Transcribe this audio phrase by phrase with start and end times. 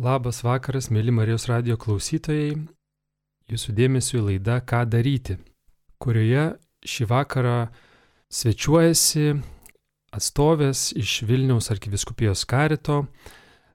[0.00, 2.54] labas vakaras, mėly Marijos radio klausytojai.
[3.50, 5.36] Jūsų dėmesio į laidą Ką daryti,
[6.00, 7.56] kurioje šį vakarą
[8.32, 9.34] svečiuojasi
[10.14, 13.04] atstovės iš Vilniaus arkiviskupijos karito.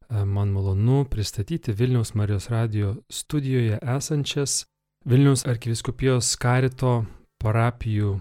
[0.09, 4.65] Man malonu pristatyti Vilniaus Marijos radio studijoje esančias
[5.05, 7.03] Vilniaus arkiviskupijos karito
[7.39, 8.17] parapijų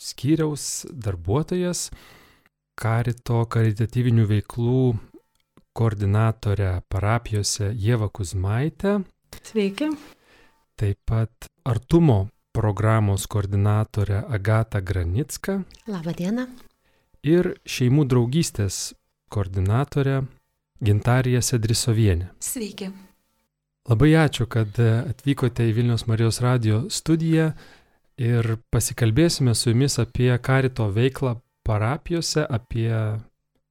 [0.00, 1.88] skyriaus darbuotojas,
[2.80, 4.82] karito karitatyvinių veiklų
[5.72, 9.00] koordinatorę parapijose Jėva Kuzmaitę.
[9.42, 9.90] Sveiki.
[10.76, 15.62] Taip pat artumo programos koordinatorę Agatą Granicką.
[15.86, 16.46] Labą dieną.
[17.22, 18.94] Ir šeimų draugystės
[19.30, 20.22] koordinatorę
[20.82, 22.30] Gintarija Sedrisovienė.
[22.40, 22.90] Sveiki.
[23.90, 27.50] Labai ačiū, kad atvykote į Vilnius Marijos radio studiją
[28.20, 32.92] ir pasikalbėsime su jumis apie karito veiklą parapijose, apie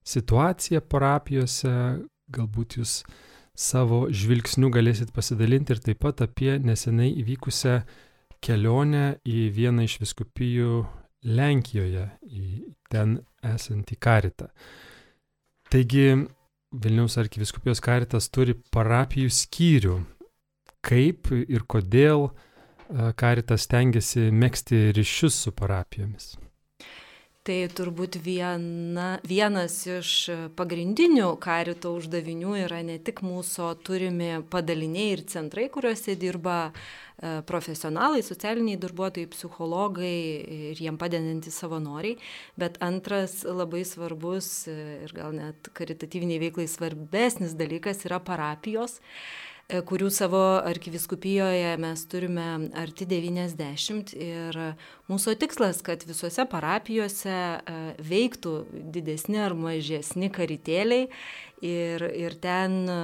[0.05, 1.73] situaciją parapijose,
[2.31, 3.01] galbūt jūs
[3.59, 7.81] savo žvilgsniu galėsit pasidalinti ir taip pat apie nesenai įvykusią
[8.39, 10.85] kelionę į vieną iš viskupijų
[11.19, 12.43] Lenkijoje, į
[12.87, 14.47] ten esantį karitą.
[15.67, 16.13] Taigi
[16.71, 19.97] Vilniaus arkiviskupijos karitas turi parapijų skyrių.
[20.85, 22.29] Kaip ir kodėl
[23.19, 26.37] karitas tengiasi mėgsti ryšius su parapijomis?
[27.47, 30.09] Tai turbūt viena, vienas iš
[30.59, 38.19] pagrindinių karito uždavinių yra ne tik mūsų turimi padaliniai ir centrai, kuriuose dirba e, profesionalai,
[38.27, 40.19] socialiniai darbuotojai, psichologai
[40.73, 42.19] ir jiem padedantys savanoriai,
[42.59, 48.99] bet antras labai svarbus ir gal net karitatyviniai veiklai svarbesnis dalykas yra parapijos.
[48.99, 52.45] E, kurių savo arkiviskupijoje mes turime
[52.77, 54.57] arti 90 ir
[55.09, 58.53] mūsų tikslas, kad visose parapijose e, veiktų
[58.95, 61.05] didesni ar mažesni karitėliai
[61.61, 62.97] ir, ir ten e,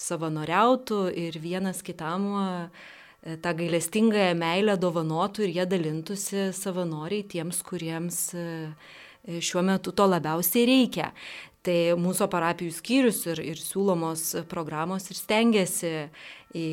[0.00, 2.30] savanoriautų ir vienas kitam
[3.44, 8.22] tą gailestingąją meilę dovanotų ir jie dalintųsi savanoriai tiems, kuriems
[9.28, 11.10] šiuo metu to labiausiai reikia.
[11.66, 15.90] Tai mūsų parapijų skyrius ir, ir siūlomos programos ir stengiasi
[16.56, 16.68] į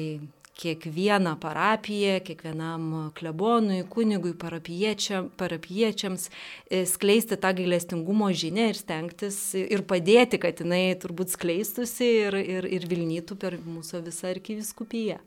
[0.58, 9.84] kiekvieną parapiją, kiekvienam klebonui, kunigui, parapiečiam, parapiečiams e, skleisti tą gailestingumo žinę ir stengtis ir
[9.90, 15.19] padėti, kad jinai turbūt skleistusi ir, ir, ir Vilnytų per mūsų visą arkiviskupiją.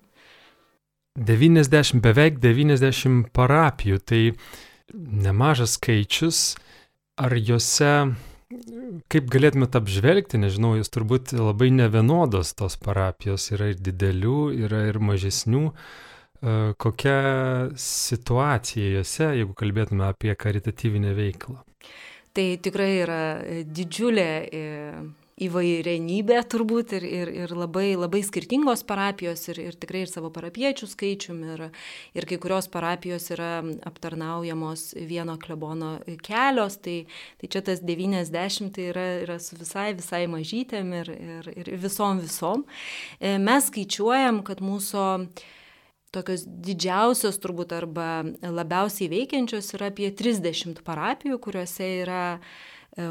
[1.21, 4.23] 90, beveik 90 parapijų, tai
[4.95, 6.43] nemažas skaičius.
[7.21, 8.15] Ar juose
[8.51, 14.99] Kaip galėtumėte apžvelgti, nežinau, jūs turbūt labai nevienodos tos parapijos, yra ir didelių, yra ir
[14.99, 15.69] mažesnių.
[15.71, 17.21] E, kokia
[17.79, 21.61] situacija juose, jeigu kalbėtume apie karitatyvinę veiklą?
[22.35, 23.23] Tai tikrai yra
[23.71, 24.65] didžiulė e,
[25.41, 30.89] įvairenybė turbūt ir, ir, ir labai, labai skirtingos parapijos ir, ir tikrai ir savo parapiečių
[30.91, 31.63] skaičium ir,
[32.17, 33.53] ir kai kurios parapijos yra
[33.89, 35.95] aptarnaujamos vieno klebono
[36.27, 36.99] kelios, tai,
[37.41, 42.21] tai čia tas 90 tai yra, yra su visai, visai mažytėm ir, ir, ir visom
[42.21, 42.67] visom.
[43.19, 45.07] E, mes skaičiuojam, kad mūsų
[46.15, 52.25] tokios didžiausios turbūt arba labiausiai veikiančios yra apie 30 parapijų, kuriuose yra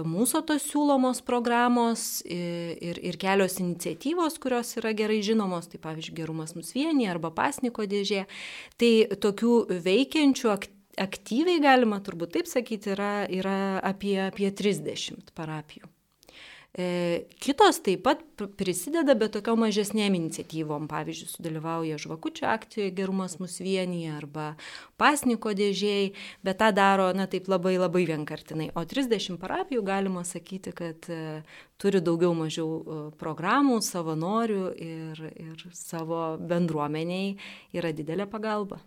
[0.07, 6.55] mūsų tos siūlomos programos ir, ir kelios iniciatyvos, kurios yra gerai žinomos, tai pavyzdžiui, gerumas
[6.57, 8.25] mus vienyje arba pasniko dėžė.
[8.79, 8.93] Tai
[9.27, 9.53] tokių
[9.85, 10.51] veikiančių
[10.99, 15.89] aktyviai, galima turbūt taip sakyti, yra, yra apie, apie 30 parapijų.
[16.79, 18.21] E, kitos taip pat
[18.55, 20.85] prisideda, bet tokiom mažesnėm iniciatyvom.
[20.87, 24.45] Pavyzdžiui, sudalyvauja žvakučio akcijoje gerumas mus vienyje arba
[25.01, 26.13] pasniko dėžiai,
[26.45, 28.69] bet tą daro, na taip labai labai vienkartinai.
[28.79, 31.41] O 30 parapijų galima sakyti, kad e,
[31.81, 37.35] turi daugiau mažiau e, programų, savanorių ir, ir savo bendruomeniai
[37.75, 38.79] yra didelė pagalba.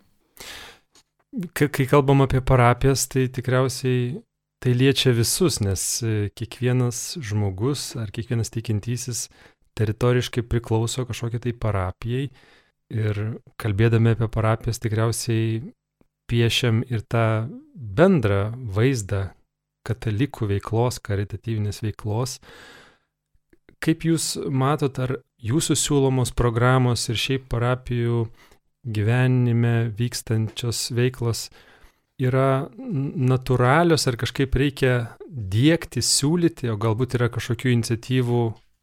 [1.53, 4.15] Kai kalbam apie parapijas, tai tikriausiai
[4.63, 9.27] tai liečia visus, nes e, kiekvienas žmogus ar kiekvienas tikintysis
[9.79, 12.27] teritoriškai priklauso kažkokiai tai parapijai
[12.93, 13.21] ir
[13.61, 15.63] kalbėdami apie parapijas tikriausiai
[16.31, 19.31] piešiam ir tą bendrą vaizdą
[19.89, 22.39] katalikų veiklos, karitatyvinės veiklos.
[23.83, 28.29] Kaip jūs matot, ar jūsų siūlomos programos ir šiaip parapijų
[28.87, 31.49] gyvenime vykstančios veiklos
[32.23, 34.95] yra natūralios ar kažkaip reikia
[35.27, 38.43] dėkti, siūlyti, o galbūt yra kažkokių iniciatyvų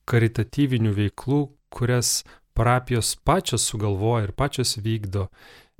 [0.09, 1.41] karitatyvinių veiklų,
[1.73, 2.23] kurias
[2.57, 5.29] parapijos pačios sugalvoja ir pačios vykdo.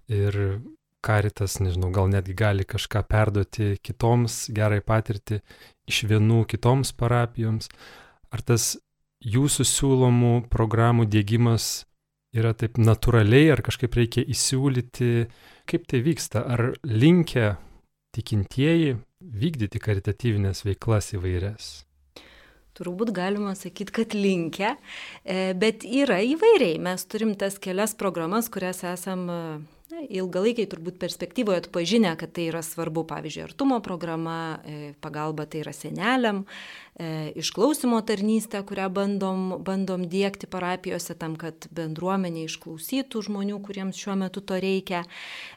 [0.09, 0.61] Ir
[1.06, 5.39] karitas, nežinau, gal netgi gali kažką perduoti kitoms gerai patirti
[5.89, 7.69] iš vienų kitoms parapijoms.
[8.29, 8.75] Ar tas
[9.25, 11.88] jūsų siūlomų programų dėgymas
[12.36, 15.28] yra taip natūraliai, ar kažkaip reikia įsiūlyti,
[15.70, 17.56] kaip tai vyksta, ar linkia
[18.16, 21.70] tikintieji vykdyti karitatyvinės veiklas įvairias?
[22.80, 24.76] Turbūt galima sakyti, kad linkia,
[25.26, 26.78] e, bet yra įvairiai.
[26.80, 29.26] Mes turim tas kelias programas, kurias esam
[29.89, 35.63] na, ilgalaikiai turbūt perspektyvoje atpažinę, kad tai yra svarbu, pavyzdžiui, artumo programa, e, pagalba tai
[35.63, 36.44] yra seneliam,
[37.00, 44.18] e, išklausimo tarnystė, kurią bandom, bandom dėkti parapijose tam, kad bendruomenė išklausytų žmonių, kuriems šiuo
[44.21, 45.03] metu to reikia.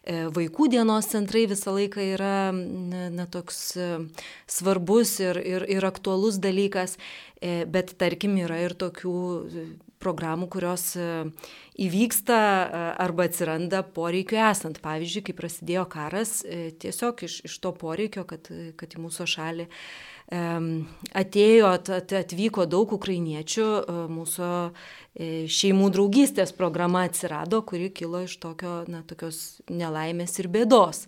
[0.03, 3.77] E, vaikų dienos centrai visą laiką yra na, toks
[4.49, 6.97] svarbus ir, ir, ir aktualus dalykas,
[7.43, 9.17] bet tarkim yra ir tokių
[10.03, 11.09] programų, kurios e,
[11.81, 14.81] įvyksta e, arba atsiranda poreikiu esant.
[14.85, 19.69] Pavyzdžiui, kai prasidėjo karas, e, tiesiog iš, iš to poreikio, kad, kad į mūsų šalį
[20.33, 21.71] atėjo,
[22.17, 23.67] atvyko daug ukrainiečių,
[24.09, 24.47] mūsų
[25.13, 31.05] šeimų draugystės programa atsirado, kuri kilo iš tokio, na, tokios nelaimės ir bėdos.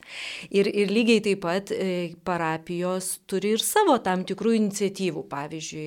[0.53, 5.25] Ir, ir lygiai taip pat e, parapijos turi ir savo tam tikrų iniciatyvų.
[5.33, 5.87] Pavyzdžiui,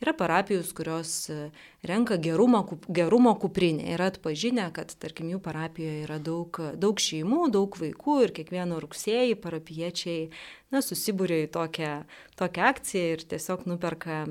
[0.00, 1.50] yra parapijos, kurios e,
[1.84, 7.76] renka gerumo, gerumo kuprinę ir atpažinę, kad, tarkim, jų parapijoje yra daug, daug šeimų, daug
[7.76, 10.30] vaikų ir kiekvieną rugsėjį parapiečiai
[10.74, 11.92] na, susibūrė į tokią,
[12.38, 14.24] tokią akciją ir tiesiog nuperka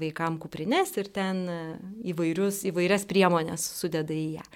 [0.00, 1.42] vaikam kuprinės ir ten
[2.12, 4.46] įvairius, įvairias priemonės sudeda į ją.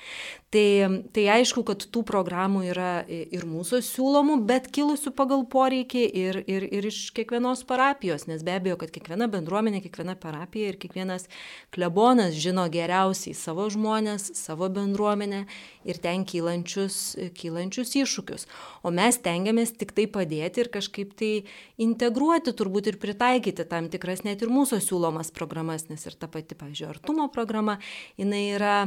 [0.57, 6.39] Tai, tai aišku, kad tų programų yra ir mūsų siūlomų, bet kilusių pagal poreikį ir,
[6.49, 11.27] ir, ir iš kiekvienos parapijos, nes be abejo, kad kiekviena bendruomenė, kiekviena parapija ir kiekvienas
[11.75, 15.43] klebonas žino geriausiai savo žmonės, savo bendruomenę
[15.85, 18.47] ir ten kylančius, kylančius iššūkius.
[18.87, 21.33] O mes tengiamės tik tai padėti ir kažkaip tai
[21.83, 26.57] integruoti turbūt ir pritaikyti tam tikras net ir mūsų siūlomas programas, nes ir ta pati,
[26.57, 27.77] pavyzdžiui, artumo programa,
[28.21, 28.79] jinai yra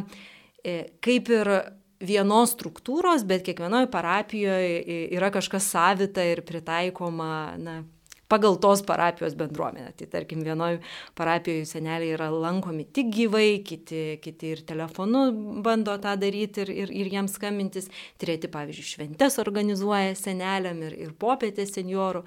[0.64, 1.54] e, kaip ir
[2.00, 7.82] vienos struktūros, bet kiekvienoje parapijoje yra kažkas savita ir pritaikoma, na,
[8.30, 9.92] pagal tos parapijos bendruomenę.
[9.98, 10.80] Tai tarkim, vienoje
[11.18, 15.26] parapijoje seneliai yra lankomi tik gyvai, kiti, kiti ir telefonu
[15.66, 17.90] bando tą daryti ir, ir, ir jiems skambintis,
[18.22, 22.24] treti, pavyzdžiui, šventes organizuoja seneliam ir, ir popietę seniorų.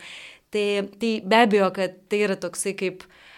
[0.53, 0.67] Tai,
[1.01, 3.32] tai be abejo, kad tai yra toksai kaip E,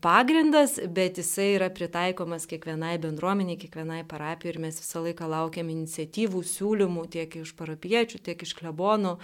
[0.00, 6.40] pagrindas, bet jisai yra pritaikomas kiekvienai bendruomeniai, kiekvienai parapijai ir mes visą laiką laukiam iniciatyvų,
[6.48, 9.18] siūlymų tiek iš parapiečių, tiek iš klebonų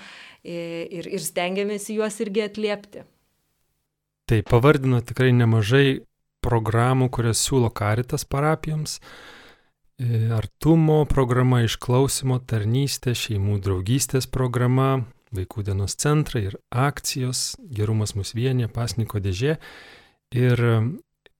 [0.45, 3.07] ir, ir stengiamės juos irgi atliepti.
[4.27, 6.03] Tai pavardino tikrai nemažai
[6.45, 9.01] programų, kurias siūlo karitas parapijoms.
[9.97, 18.35] E, artumo programa, išklausimo tarnystė, šeimų draugystės programa, vaikų dienos centrai ir akcijos, gerumas mus
[18.37, 19.57] vienė, pasniko dėžė.
[20.35, 20.61] Ir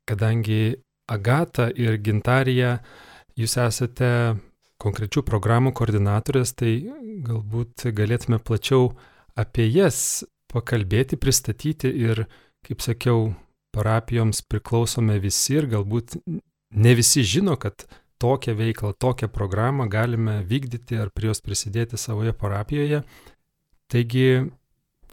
[0.07, 2.81] kadangi Agata ir Gintarija,
[3.39, 4.11] jūs esate
[4.83, 6.73] konkrečių programų koordinatorės, tai
[7.27, 8.91] galbūt galėtume plačiau
[9.39, 12.27] apie jas pakalbėti, pristatyti ir,
[12.67, 13.31] kaip sakiau,
[13.77, 17.85] parapijoms priklausome visi ir galbūt ne visi žino, kad
[18.23, 23.03] tokią veiklą, tokią programą galime vykdyti ar prie jos prisidėti savoje parapijoje.
[23.93, 24.49] Taigi,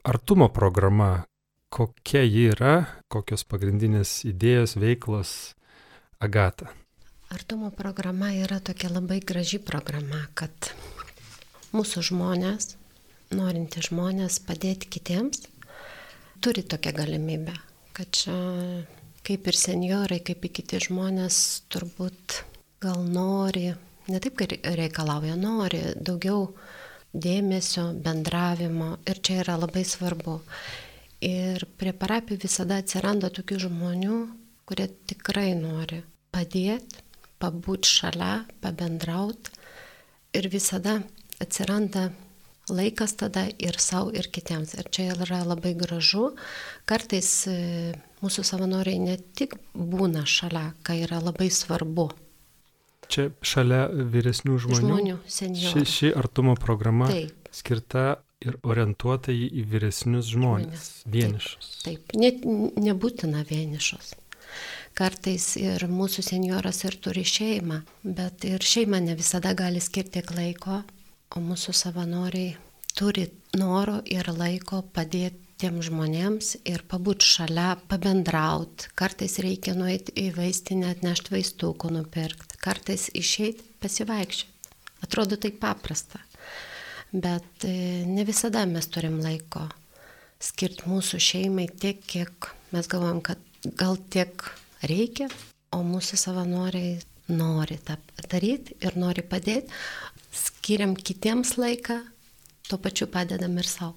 [0.08, 1.26] artumo programa,
[1.74, 2.74] kokia ji yra,
[3.10, 5.32] kokios pagrindinės idėjos, veiklos
[6.22, 6.70] Agata.
[7.34, 10.70] Artumo programa yra tokia labai graži programa, kad
[11.74, 12.76] mūsų žmonės,
[13.34, 15.48] norinti žmonės padėti kitiems,
[16.46, 17.58] turi tokią galimybę,
[17.98, 18.38] kad čia
[19.26, 21.42] kaip ir seniorai, kaip ir kiti žmonės
[21.74, 22.44] turbūt
[22.86, 23.72] gal nori,
[24.14, 26.52] ne taip, kad reikalauja, nori daugiau
[27.14, 30.42] dėmesio, bendravimo ir čia yra labai svarbu.
[31.24, 34.18] Ir prie parapijų visada atsiranda tokių žmonių,
[34.68, 36.02] kurie tikrai nori
[36.34, 37.00] padėti,
[37.40, 39.54] pabūti šalia, pabendrauti.
[40.34, 40.98] Ir visada
[41.44, 42.10] atsiranda
[42.72, 44.76] laikas tada ir savo, ir kitiems.
[44.80, 46.32] Ir čia yra labai gražu.
[46.90, 52.10] Kartais e, mūsų savanoriai ne tik būna šalia, kai yra labai svarbu.
[53.12, 54.84] Čia šalia vyresnių žmonių.
[54.88, 55.84] Žmonių, seniorų.
[55.84, 57.50] Ši, ši artumo programa Taip.
[57.54, 61.70] skirta ir orientuota į, vyresnius žmonės, vienišus.
[61.86, 62.20] Taip, taip.
[62.20, 62.44] net
[62.84, 64.14] nebūtina vienišos.
[64.94, 70.84] Kartais ir mūsų senjoras ir turi šeimą, bet ir šeima ne visada gali skirti laiko,
[71.34, 72.54] o mūsų savanoriai
[72.94, 73.26] turi
[73.58, 78.90] noro ir laiko padėti tiem žmonėms ir pabūti šalia, pabendrauti.
[79.00, 84.52] Kartais reikia nueiti į vaistinę, atnešti vaistukų nupirkti, kartais išeiti pasivaikščioti.
[85.04, 86.20] Atrodo tai paprasta,
[87.14, 89.68] bet e, ne visada mes turim laiko
[90.44, 93.40] skirti mūsų šeimai tiek, kiek mes galvojam, kad
[93.80, 94.44] gal tiek
[94.84, 95.30] reikia,
[95.74, 96.98] o mūsų savanoriai
[97.32, 97.96] nori tą
[98.28, 99.72] daryti ir nori padėti,
[100.34, 102.02] skiriam kitiems laiką,
[102.68, 103.96] tuo pačiu padedam ir savo.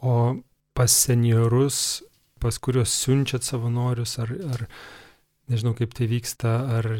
[0.00, 0.38] O
[0.76, 2.02] pas seniorus,
[2.40, 4.66] pas kuriuos siunčiat savanorius, ar, ar
[5.50, 6.90] nežinau kaip tai vyksta, ar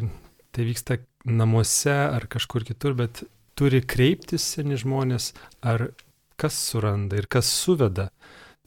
[0.51, 3.23] tai vyksta namuose, ar kažkur kitur, bet
[3.57, 5.89] turi kreiptis seni žmonės, ar
[6.37, 8.09] kas suranda ir kas suveda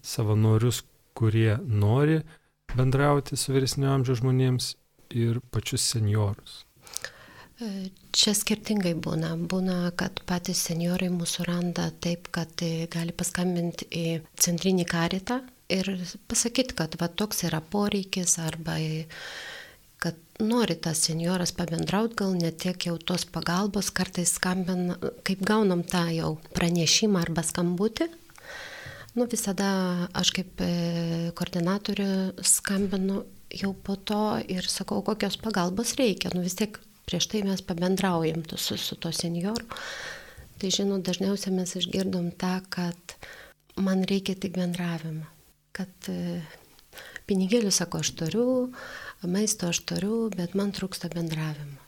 [0.02, 0.82] savanorius,
[1.14, 2.20] kurie nori
[2.75, 4.75] bendrauti su vyresnio amžiaus žmonėms
[5.18, 6.64] ir pačius seniorus.
[8.16, 9.35] Čia skirtingai būna.
[9.37, 12.62] Būna, kad patys seniorai mūsų randa taip, kad
[12.94, 14.04] gali paskambinti į
[14.40, 15.90] centrinį karitą ir
[16.30, 18.78] pasakyti, kad va toks yra poreikis arba
[20.00, 26.07] kad nori tas senioras pabendrauti, gal netiek jau tos pagalbos, kartais skambina, kaip gaunam tą
[26.14, 28.09] jau pranešimą arba skambutį.
[29.19, 29.69] Nu, visada
[30.16, 30.71] aš kaip e,
[31.37, 32.12] koordinatorių
[32.47, 36.30] skambinu jau po to ir sakau, kokios pagalbos reikia.
[36.33, 36.78] Nu, vis tiek
[37.11, 39.66] prieš tai mes pabendraujam su, su to senioru.
[40.61, 43.16] Tai žinot, dažniausiai mes išgirdom tą, kad
[43.80, 45.26] man reikia tik bendravimo.
[45.75, 46.40] Kad e,
[47.26, 48.47] pinigėlių, sako, aš turiu,
[49.29, 51.81] maisto aš turiu, bet man trūksta bendravimo.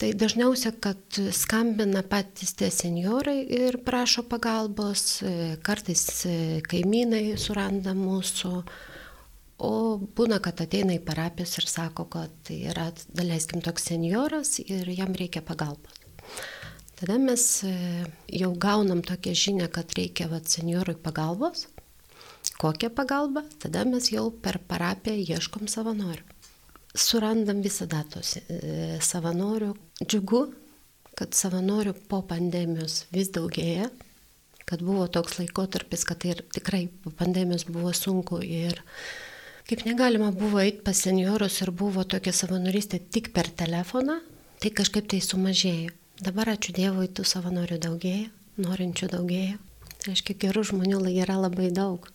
[0.00, 5.20] Tai dažniausia, kad skambina patys tie seniorai ir prašo pagalbos,
[5.66, 6.04] kartais
[6.64, 8.52] kaimynai suranda mūsų,
[9.60, 15.12] o būna, kad ateina į parapijas ir sako, kad yra, daleiskim, toks senioras ir jam
[15.12, 16.00] reikia pagalbos.
[16.96, 17.76] Tada mes e,
[18.40, 21.66] jau gaunam tokią žinią, kad reikia vat, seniorui pagalbos.
[22.60, 23.44] Kokią pagalbą?
[23.60, 26.29] Tada mes jau per parapiją ieškom savanorių
[26.94, 29.72] surandam visada tos e, savanorių.
[30.02, 30.42] Džiugu,
[31.18, 33.90] kad savanorių po pandemijos vis daugėja,
[34.68, 38.82] kad buvo toks laikotarpis, kad ir tikrai po pandemijos buvo sunku ir
[39.70, 44.20] kaip negalima buvo eiti pas seniorus ir buvo tokia savanorystė tik per telefoną,
[44.62, 45.94] tai kažkaip tai sumažėjo.
[46.20, 48.28] Dabar ačiū Dievui, tų savanorių daugėja,
[48.60, 49.56] norinčių daugėja.
[50.00, 52.08] Tai reiškia, gerų žmonių yra labai daug.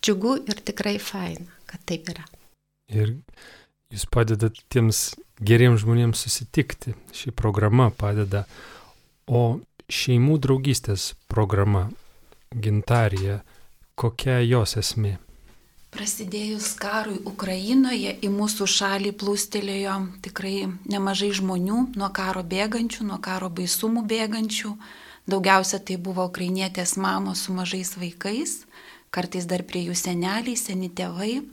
[0.00, 2.24] Džiugu ir tikrai faina, kad taip yra.
[2.92, 3.16] Ir
[3.94, 6.96] Jūs padedat tiems geriems žmonėms susitikti.
[7.14, 8.42] Ši programa padeda.
[9.30, 11.86] O šeimų draugystės programa
[12.50, 13.38] Gintarija,
[13.94, 15.14] kokia jos esmė?
[15.94, 19.94] Prasidėjus karui Ukrainoje į mūsų šalį plūstelėjo
[20.26, 24.74] tikrai nemažai žmonių, nuo karo bėgančių, nuo karo baisumų bėgančių.
[25.30, 28.64] Daugiausia tai buvo ukrainietės mamos su mažais vaikais,
[29.14, 31.44] kartais dar prie jų seneliai, seni tėvai.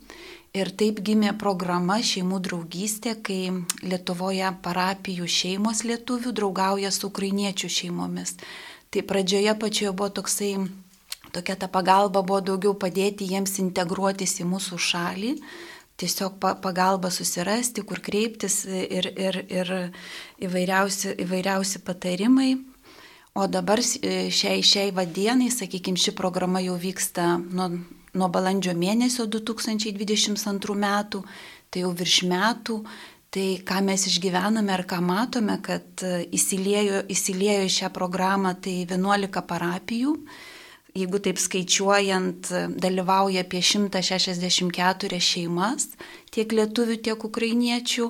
[0.51, 8.35] Ir taip gimė programa šeimų draugystė, kai Lietuvoje parapijų šeimos lietuvių draugauja su ukrainiečių šeimomis.
[8.91, 10.49] Tai pradžioje pačioje buvo toksai,
[11.31, 15.31] tokia ta pagalba buvo daugiau padėti jiems integruotis į mūsų šalį,
[16.03, 19.73] tiesiog pagalba susirasti, kur kreiptis ir, ir, ir
[20.43, 22.57] įvairiausi, įvairiausi patarimai.
[23.39, 27.71] O dabar šiai, šiai vadienai, sakykime, ši programa jau vyksta nuo
[28.17, 31.23] nuo balandžio mėnesio 2022 metų,
[31.71, 32.83] tai jau virš metų.
[33.31, 38.81] Tai ką mes išgyvename ir ką matome, kad e, įsiliejo, įsiliejo į šią programą tai
[38.83, 40.17] 11 parapijų.
[40.91, 42.49] Jeigu taip skaičiuojant,
[42.83, 45.87] dalyvauja apie 164 šeimas,
[46.35, 48.09] tiek lietuvių, tiek ukrainiečių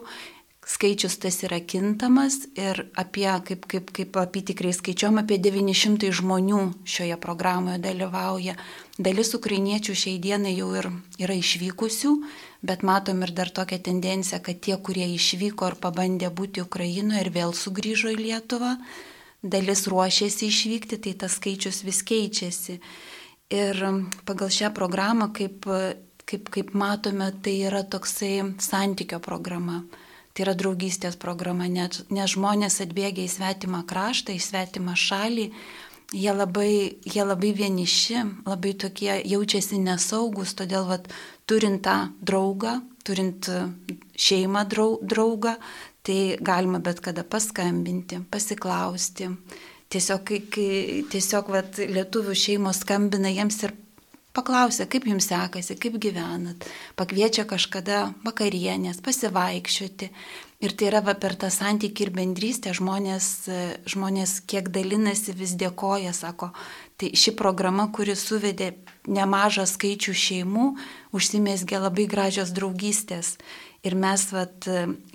[0.65, 7.17] skaičius tas yra kintamas ir apie, kaip, kaip, kaip apitikrai skaičiuom, apie 900 žmonių šioje
[7.21, 8.55] programoje dalyvauja.
[9.01, 10.91] Dalis ukrainiečių šiai dienai jau ir
[11.21, 12.11] yra išvykusių,
[12.61, 17.31] bet matom ir dar tokią tendenciją, kad tie, kurie išvyko ir pabandė būti Ukrainoje ir
[17.33, 18.75] vėl sugrįžo į Lietuvą,
[19.41, 22.77] dalis ruošiasi išvykti, tai tas skaičius vis keičiasi.
[23.51, 23.81] Ir
[24.29, 25.65] pagal šią programą, kaip,
[26.29, 29.81] kaip, kaip matome, tai yra toksai santykio programa
[30.31, 35.49] Tai yra draugystės programa, nes, žmonės atbėgia į svetimą kraštą, į svetimą šalį,
[36.15, 36.71] jie labai,
[37.03, 41.11] jie labai vieniši, labai tokie jaučiasi nesaugus, todėl vat,
[41.47, 43.49] turint tą draugą, turint
[44.15, 45.57] šeimą draugą,
[46.05, 49.29] tai galima bet kada paskambinti, pasiklausti.
[49.91, 53.75] Tiesiog, kai, kai tiesiog vat, lietuvių šeimos skambina jiems ir
[54.31, 56.63] Paklausia, kaip jums sekasi, kaip gyvenat,
[56.95, 60.07] pakviečia kažkada vakarienės, pasivaikščioti.
[60.61, 63.27] Ir tai yra va, per tą santykį ir bendrystę žmonės,
[63.91, 66.51] žmonės kiek dalinasi, vis dėkoja, sako,
[67.01, 68.69] tai ši programa, kuri suvedė
[69.09, 70.67] nemažą skaičių šeimų
[71.17, 73.35] užsimėsgė labai gražios draugystės.
[73.81, 74.67] Ir mes, vat,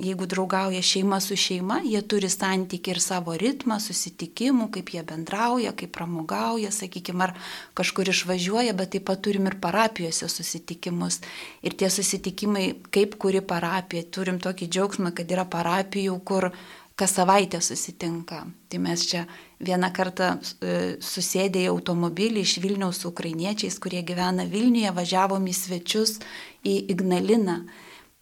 [0.02, 5.70] jeigu draugauja šeima su šeima, jie turi santyki ir savo ritmą, susitikimų, kaip jie bendrauja,
[5.78, 7.36] kaip pramogauja, sakykime, ar
[7.78, 11.20] kažkur išvažiuoja, bet taip pat turim ir parapijose susitikimus.
[11.62, 16.50] Ir tie susitikimai, kaip kuri parapija, turim tokį džiaugsmą, kad yra parapijų, kur
[16.98, 18.42] kas savaitę susitinka.
[18.66, 19.28] Tai mes čia
[19.62, 25.54] vieną kartą e, susėdė į automobilį iš Vilniaus su ukrainiečiais, kurie gyvena Vilniuje, važiavom į
[25.54, 26.18] svečius
[26.66, 27.60] į Ignaliną.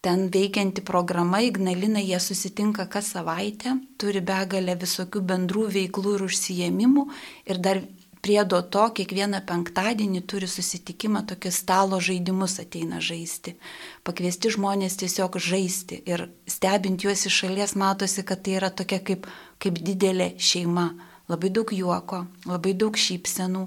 [0.04, 7.04] Ten veikianti programa Ignalina, jie susitinka kas savaitę, turi begalę visokių bendrų veiklų ir užsijėmimų
[7.48, 7.80] ir dar
[8.24, 13.56] priedo to kiekvieną penktadienį turi susitikimą, tokius stalo žaidimus ateina žaisti.
[14.04, 19.28] Pakviesti žmonės tiesiog žaisti ir stebint juos iš šalies matosi, kad tai yra tokia kaip,
[19.56, 20.90] kaip didelė šeima.
[21.32, 23.66] Labai daug juoko, labai daug šypsenų.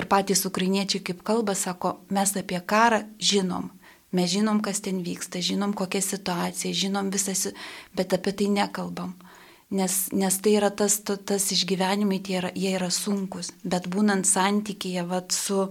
[0.00, 3.68] Ir patys ukrainiečiai kaip kalba sako, mes apie karą žinom.
[4.14, 7.48] Mes žinom, kas ten vyksta, žinom kokią situaciją, žinom visas,
[7.98, 9.16] bet apie tai nekalbam
[9.74, 15.34] nes, nes tai yra tas, tas išgyvenimai, yra, jie yra sunkus, bet būnant santykėje vat,
[15.34, 15.68] su,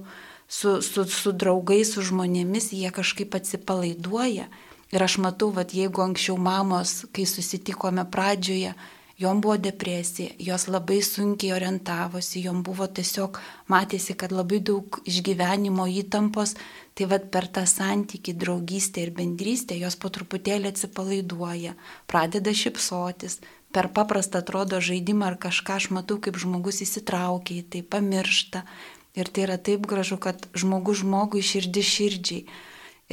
[0.47, 4.49] su, su, su draugais, su žmonėmis, jie kažkaip atsipalaiduoja.
[4.93, 8.75] Ir aš matau, vat, jeigu anksčiau mamos, kai susitikome pradžioje,
[9.19, 13.39] jom buvo depresija, jos labai sunkiai orientavosi, jom buvo tiesiog,
[13.69, 16.55] matėsi, kad labai daug išgyvenimo įtampos,
[16.97, 21.75] tai vad per tą santyki, draugystę ir bendrystę jos po truputėlį atsipalaiduoja,
[22.09, 23.39] pradeda šipsotis,
[23.73, 28.65] per paprastą atrodo žaidimą ar kažką aš matau, kaip žmogus įsitraukia į tai, pamiršta.
[29.13, 32.45] Ir tai yra taip gražu, kad žmogus žmogui širdį širdžiai.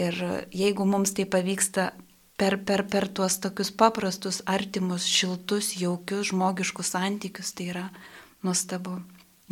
[0.01, 0.17] Ir
[0.57, 1.91] jeigu mums tai pavyksta
[2.41, 7.87] per, per, per tuos tokius paprastus, artimus, šiltus, jaukius, žmogiškus santykius, tai yra
[8.47, 8.97] nuostabu.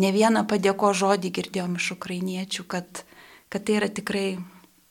[0.00, 3.02] Ne vieną padėko žodį girdėjom iš ukrainiečių, kad,
[3.52, 4.28] kad tai yra tikrai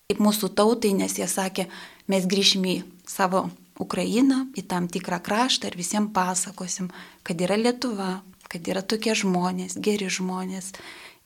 [0.07, 1.65] kaip mūsų tautai, nes jie sakė,
[2.11, 3.47] mes grįšime į savo
[3.81, 6.91] Ukrainą, į tam tikrą kraštą ir visiems pasakosim,
[7.25, 10.73] kad yra Lietuva, kad yra tokie žmonės, geri žmonės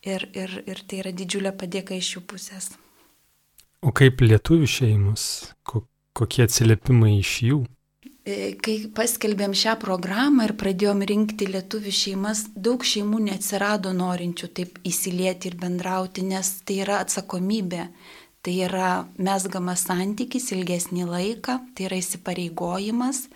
[0.08, 2.72] ir, ir, ir tai yra didžiulė padėka iš jų pusės.
[3.82, 5.24] O kaip lietuvių šeimos,
[6.18, 7.60] kokie atsiliepimai iš jų?
[8.22, 14.78] E, kai paskelbėm šią programą ir pradėjom rinkti lietuvių šeimas, daug šeimų neatsirado norinčių taip
[14.86, 17.88] įsilieti ir bendrauti, nes tai yra atsakomybė.
[18.42, 23.28] Tai yra mesgamas santykis ilgesnį laiką, tai yra įsipareigojimas,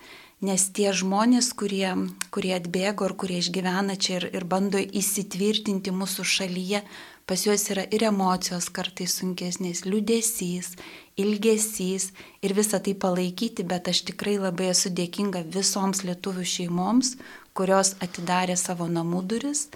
[0.44, 1.88] nes tie žmonės, kurie,
[2.34, 6.82] kurie atbėgo ir kurie išgyvena čia ir, ir bando įsitvirtinti mūsų šalyje,
[7.26, 10.76] pas juos yra ir emocijos kartais sunkesnės, liūdėsys,
[11.18, 12.10] ilgesys
[12.44, 17.16] ir visą tai palaikyti, bet aš tikrai labai esu dėkinga visoms lietuvių šeimoms,
[17.56, 19.70] kurios atidarė savo namų duris,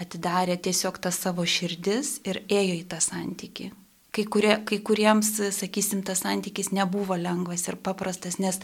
[0.00, 3.72] atidarė tiesiog tą savo širdis ir ėjo į tą santykį.
[4.16, 8.62] Kai, kurie, kai kuriems, sakysim, tas santykis nebuvo lengvas ir paprastas, nes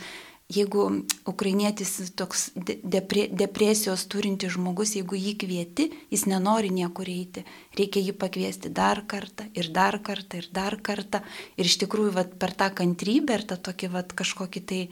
[0.51, 7.45] jeigu ukrainietis toks depre, depresijos turintis žmogus, jeigu jį kvieti, jis nenori niekur eiti,
[7.79, 11.23] reikia jį pakviesti dar kartą ir dar kartą ir dar kartą.
[11.57, 14.83] Ir iš tikrųjų vat, per tą kantrybę ir tą tokį vat, kažkokį tai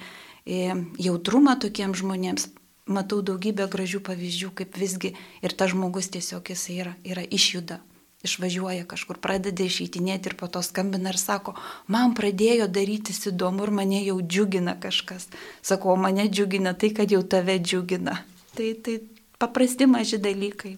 [0.46, 2.48] e, jautrumą tokiems žmonėms
[2.90, 7.82] matau daugybę gražių pavyzdžių, kaip visgi ir tas žmogus tiesiog jisai yra, yra išjuda
[8.26, 11.54] išvažiuoja kažkur, pradeda išeitinėti ir po to skambina ir sako,
[11.88, 15.28] man pradėjo darytis įdomu ir mane jau džiugina kažkas.
[15.62, 18.18] Sako, mane džiugina tai, kad jau tave džiugina.
[18.56, 18.98] Tai, tai
[19.40, 20.76] paprasti maži dalykai.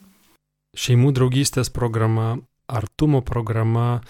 [0.78, 2.36] Šeimų draugystės programa,
[2.70, 4.00] artumo programa,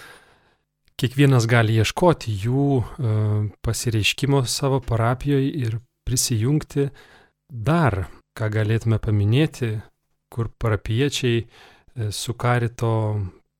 [1.00, 3.14] kiekvienas gali ieškoti jų e,
[3.64, 6.90] pasireiškimo savo parapijoje ir prisijungti.
[7.52, 8.06] Dar,
[8.38, 9.74] ką galėtume paminėti,
[10.32, 11.42] kur parapiečiai
[12.10, 12.92] su karito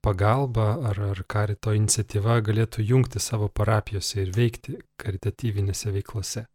[0.03, 6.47] pagalba ar, ar karito iniciatyva galėtų jungti savo parapijose ir veikti karitatyvinėse veiklose.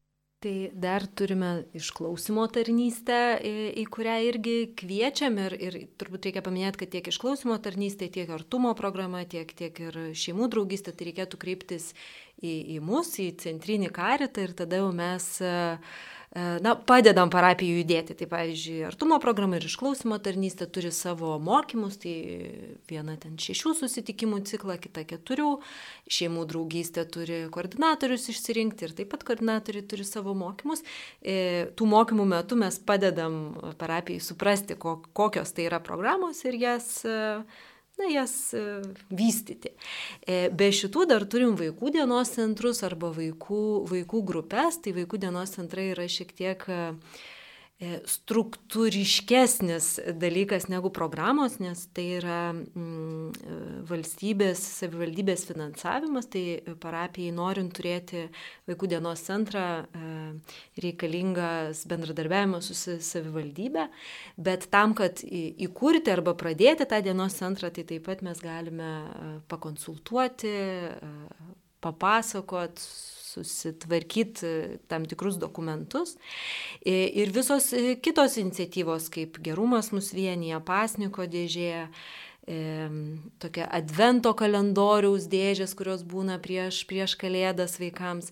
[0.43, 6.91] Tai dar turime išklausimo tarnystę, į, kurią irgi kviečiam ir, ir turbūt reikia paminėti, kad
[6.93, 11.89] tiek išklausimo tarnystė, tiek artumo programa, tiek, tiek ir šeimų draugystė, tai reikėtų kreiptis
[12.37, 17.82] į, į mus, į centrinį karitą ir tada jau mes uh, E, na, padedam parapijų
[17.82, 18.15] judėti.
[18.17, 22.13] Tai pavyzdžiui, artumo programa ir išklausimo tarnystė turi savo mokymus, tai
[22.89, 25.54] viena ten šešių susitikimų ciklą, kita keturių,
[26.17, 30.84] šeimų draugystė turi koordinatorius išsirinkti ir taip pat koordinatoriai turi savo mokymus.
[31.21, 36.91] E, tų mokymų metu mes padedam parapijai suprasti, kokios tai yra programos ir jas
[37.97, 38.63] na, jas e,
[39.10, 39.73] vystyti.
[40.21, 45.57] E, be šitų dar turim vaikų dienos centrus arba vaikų, vaikų grupės, tai vaikų dienos
[45.57, 46.79] centrai yra šiek tiek E,
[47.77, 57.69] struktūriškesnis dalykas negu programos, nes tai yra mm, e, valstybės, savivaldybės finansavimas, tai parapijai norint
[57.77, 58.23] turėti
[58.65, 60.09] vaikų dienos centrą e,
[60.81, 63.85] reikalingas bendradarbiavimas su savivaldybė,
[64.41, 68.89] bet tam, kad įkurti arba pradėti tą dienos centrą, tai taip pat mes galime
[69.53, 70.55] pakonsultuoti,
[71.85, 72.81] papasakot,
[73.33, 76.15] susitvarkyti e, tam tikrus dokumentus.
[76.85, 81.73] E, ir visos e, kitos iniciatyvos, kaip gerumas mus vienyje, pasniko dėžė,
[83.43, 88.29] tokia advento kalendoriaus dėžės, kurios būna prieš, prieš kalėdas vaikams.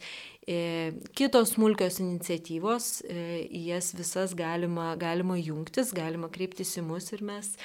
[1.20, 7.58] Kitos smulkios iniciatyvos, į jas visas galima, galima jungtis, galima kreiptis į mus ir mes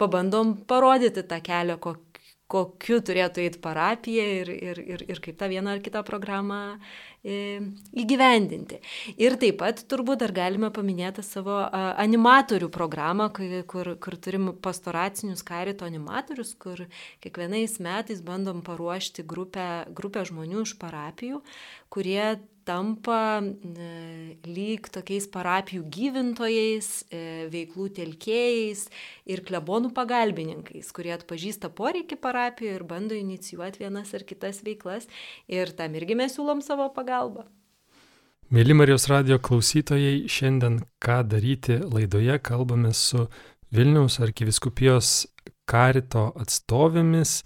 [0.00, 1.76] pabandom parodyti tą kelią,
[2.50, 6.60] kokiu turėtų eiti parapija ir, ir, ir, ir kaip tą vieną ar kitą programą
[7.22, 8.80] įgyvendinti.
[9.20, 15.84] Ir taip pat turbūt dar galime paminėti savo animatorių programą, kur, kur turim pastoracinius karito
[15.84, 16.86] animatorius, kur
[17.20, 21.42] kiekvienais metais bandom paruošti grupę, grupę žmonių iš parapijų,
[21.92, 22.38] kurie
[22.70, 28.84] tampa e, lyg tokiais parapijų gyvintojais, e, veiklų telkėjais
[29.30, 35.08] ir klebonų pagalbininkais, kurie atpažįsta poreikį parapijoje ir bando inicijuoti vienas ar kitas veiklas
[35.50, 37.09] ir tam irgi mes siūlom savo pagalbą.
[38.50, 43.28] Mėly Marijos radio klausytojai, šiandien ką daryti laidoje kalbame su
[43.70, 45.10] Vilniaus arkiviskupijos
[45.70, 47.44] karito atstovėmis,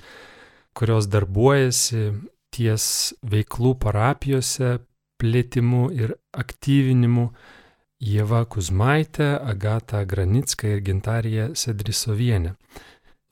[0.76, 2.06] kurios darbuojasi
[2.54, 2.86] ties
[3.20, 4.78] veiklų parapijose,
[5.20, 7.28] plėtimu ir aktyvinimu.
[8.04, 12.56] Jėva Kuzmaitė, Agata Granicka ir Gintarija Sedrisovienė.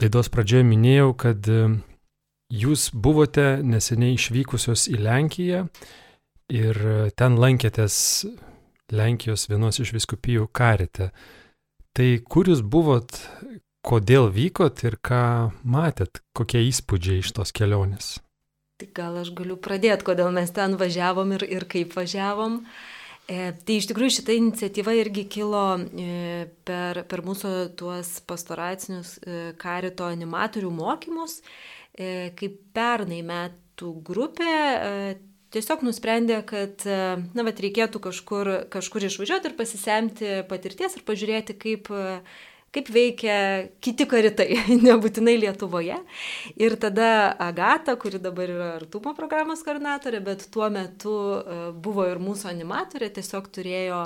[0.00, 1.66] Laidos pradžioje minėjau, kad e,
[2.62, 5.66] jūs buvote neseniai išvykusios į Lenkiją
[6.50, 6.78] ir
[7.16, 7.96] ten lankėtės
[8.92, 11.10] Lenkijos vienos iš viskupijų karite.
[11.96, 13.14] Tai kur jūs buvot,
[13.84, 15.24] kodėl vykot ir ką
[15.64, 18.18] matėt, kokie įspūdžiai iš tos kelionės?
[18.80, 22.62] Tai gal aš galiu pradėti, kodėl mes ten važiavom ir, ir kaip važiavom.
[23.30, 29.42] E, tai iš tikrųjų šita iniciatyva irgi kilo e, per, per mūsų tuos pastoracinius e,
[29.60, 31.38] karito animatorių mokymus,
[31.94, 35.14] e, kaip pernai metų grupė e,
[35.52, 36.98] tiesiog nusprendė, kad, e,
[37.36, 42.06] na, bet reikėtų kažkur, kažkur išvažiuoti ir pasisemti patirties ir pažiūrėti, kaip e,
[42.72, 43.36] kaip veikia
[43.84, 44.48] kiti karitai,
[44.86, 45.98] nebūtinai Lietuvoje.
[46.56, 52.20] Ir tada Agata, kuri dabar yra artumo programos koordinatorė, bet tuo metu e, buvo ir
[52.22, 54.02] mūsų animatorė, tiesiog turėjo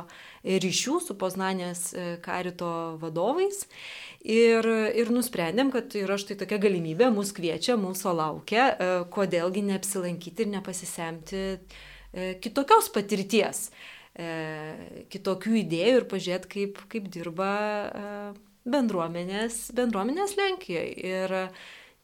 [0.66, 2.70] ryšių su Poznanės e, karito
[3.02, 3.64] vadovais.
[4.26, 4.66] Ir,
[4.98, 10.56] ir nusprendėm, kad yra štai tokia galimybė, mūsų kviečia, mūsų laukia, e, kodėlgi neapsilankyti ir
[10.56, 11.44] nepasisemti
[12.40, 13.66] kitokios patirties
[15.12, 17.50] kitokių idėjų ir pažiūrėti, kaip, kaip dirba
[18.66, 20.92] bendruomenės, bendruomenės Lenkijoje.
[21.06, 21.34] Ir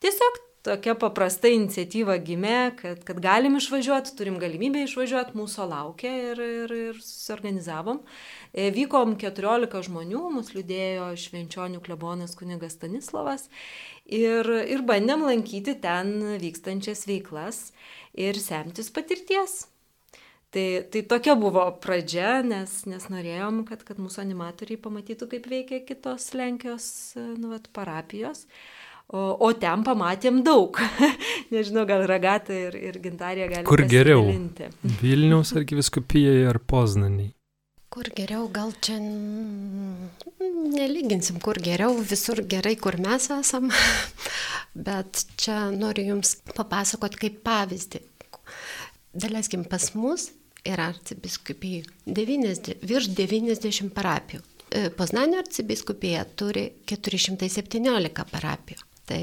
[0.02, 6.42] tiesiog tokia paprasta iniciatyva gimė, kad, kad galim išvažiuoti, turim galimybę išvažiuoti, mūsų laukia ir,
[6.42, 8.02] ir, ir susiorganizavom.
[8.52, 13.48] E, vykom 14 žmonių, mus liūdėjo švenčionių klebonas kunigas Stanislavas
[14.06, 17.70] ir, ir bandėm lankyti ten vykstančias veiklas
[18.14, 19.64] ir semtis patirties.
[20.52, 25.78] Tai, tai tokia buvo pradžia, nes, nes norėjom, kad, kad mūsų animatoriai pamatytų, kaip veikia
[25.88, 28.44] kitos Lenkijos nu, vat, parapijos.
[29.08, 30.76] O, o ten pamatėm daug.
[31.54, 33.64] Nežinau, gal Ragata ir, ir Gintarija gali.
[33.68, 34.26] Kur geriau?
[35.00, 37.32] Vilniaus arkiviskupijoje ar Poznaniai?
[37.92, 38.98] Kur geriau, gal čia
[40.76, 43.72] nelyginsim, kur geriau, visur gerai, kur mes esam.
[44.88, 48.04] Bet čia noriu Jums papasakot kaip pavyzdį.
[49.16, 50.28] Daleiskim, pas mus
[50.68, 54.42] yra arcibiskupijų 90, virš 90 parapijų.
[54.72, 58.84] E, Poznanio arcibiskupija turi 417 parapijų.
[59.08, 59.22] Tai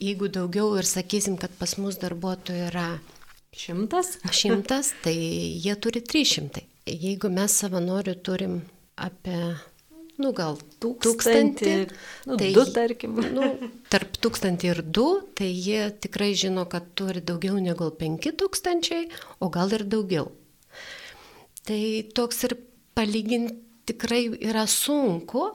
[0.00, 2.88] jeigu daugiau ir sakysim, kad pas mus darbuotojų yra
[3.56, 6.66] šimtas, šimtas tai jie turi 300.
[6.90, 8.60] Jeigu mes savanorių turim
[9.00, 9.40] apie
[10.20, 11.72] nu gal tūkstantį,
[12.28, 13.16] nu, tai, du tarkim.
[13.36, 13.48] Nu,
[13.92, 19.08] tarp tūkstantį ir du, tai jie tikrai žino, kad turi daugiau negu penki tūkstančiai,
[19.40, 20.30] o gal ir daugiau.
[21.66, 21.82] Tai
[22.16, 22.56] toks ir
[22.96, 23.58] palyginti
[23.90, 25.48] tikrai yra sunku,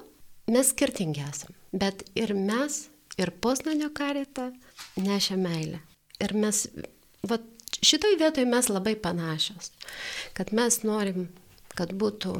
[0.51, 2.86] mes skirtingi esam, bet ir mes,
[3.21, 4.49] ir posnanio karitą
[4.99, 5.80] nešia meilę.
[6.23, 6.65] Ir mes,
[7.28, 7.39] va,
[7.80, 9.71] šitoj vietoje mes labai panašios,
[10.36, 11.30] kad mes norim,
[11.75, 12.38] kad būtų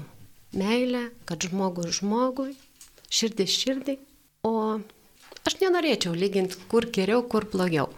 [0.60, 2.54] meilę, kad žmogui žmogui,
[3.12, 3.98] širdis širdį,
[4.48, 4.80] o
[5.46, 7.92] aš nenorėčiau lyginti, kur geriau, kur blogiau.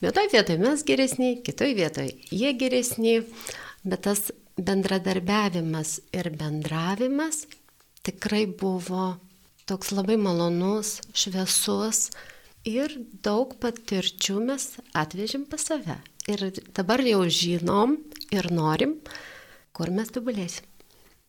[0.00, 3.20] Vietoj vietoje mes geresni, kitoj vietoje jie geresni,
[3.84, 7.44] bet tas bendradarbiavimas ir bendravimas
[8.06, 9.16] tikrai buvo
[9.66, 12.10] toks labai malonus, šviesus
[12.66, 12.94] ir
[13.26, 15.98] daug patirčių mes atvežėm pas save.
[16.30, 17.96] Ir dabar jau žinom
[18.34, 18.96] ir norim,
[19.74, 20.75] kur mes tobulėsim.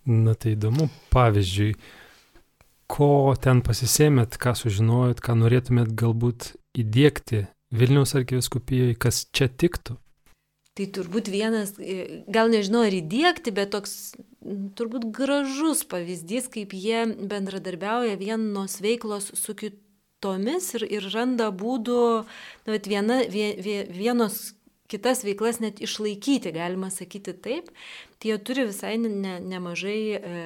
[0.08, 1.74] Na tai įdomu, pavyzdžiui,
[2.88, 7.44] ko ten pasisėmėt, ką sužinojot, ką norėtumėt galbūt įdėkti
[7.76, 9.98] Vilniaus arkiviskupijoje, kas čia tiktų?
[10.78, 14.16] Tai turbūt vienas, e, gal nežinau ar įdėkti, bet toks
[14.78, 22.04] turbūt gražus pavyzdys, kaip jie bendradarbiauja vienos veiklos su kitomis ir, ir randa būdų,
[22.70, 23.50] na, viena, vie,
[23.90, 24.54] vienos
[24.88, 27.74] kitas veiklas net išlaikyti, galima sakyti taip.
[28.18, 30.44] Tai jie turi visai ne, nemažai e,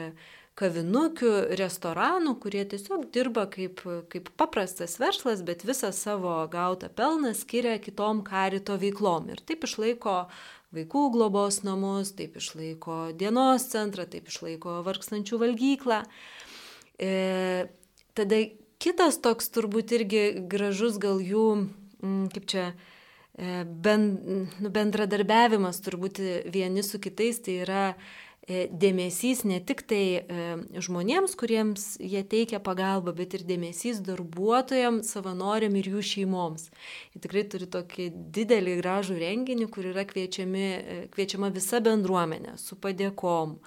[0.60, 3.82] kavinukių, restoranų, kurie tiesiog dirba kaip,
[4.12, 9.32] kaip paprastas verslas, bet visą savo gautą pelną skiria kitom karito veiklom.
[9.32, 10.26] Ir taip išlaiko
[10.76, 16.04] vaikų globos namus, taip išlaiko dienos centrą, taip išlaiko vargstančių valgyklą.
[17.02, 17.68] E,
[18.18, 18.44] tada
[18.82, 21.48] kitas toks turbūt irgi gražus gal jų,
[22.36, 22.72] kaip čia,
[23.38, 24.10] ben,
[24.60, 26.20] nu, bendradarbiavimas turbūt
[26.52, 27.86] vieni su kitais, tai yra
[28.50, 30.46] E, dėmesys ne tik tai e,
[30.82, 36.72] žmonėms, kuriems jie teikia pagalbą, bet ir dėmesys darbuotojams, savanoriam ir jų šeimoms.
[37.14, 42.80] Jie tikrai turi tokį didelį gražų renginį, kur yra kviečiami, e, kviečiama visa bendruomenė su
[42.82, 43.60] padėkom,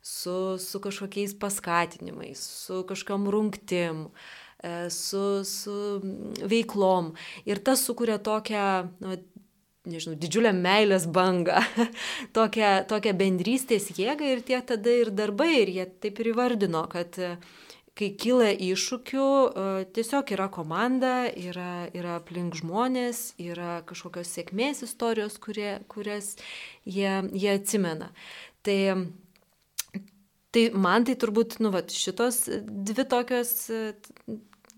[0.00, 4.06] su, su kažkokiais paskatinimais, su kažkam rungtim
[4.92, 5.76] su, su
[6.46, 7.12] veiklom.
[7.48, 8.66] Ir tas sukuria tokią
[9.02, 9.16] nu,
[9.88, 11.58] nežinau, didžiulę meilės bangą,
[12.36, 17.18] tokią, tokią bendrystės jėgą ir tie tada ir darbai, ir jie taip ir įvardino, kad
[17.18, 17.32] e,
[17.98, 19.64] kai kyla iššūkių, e,
[19.96, 26.36] tiesiog yra komanda, yra, yra aplink žmonės, yra kažkokios sėkmės istorijos, kurie, kurias
[26.86, 28.12] jie, jie atsimena.
[28.62, 28.78] Tai
[30.52, 33.70] Tai man tai turbūt, nu, va, šitos dvi tokios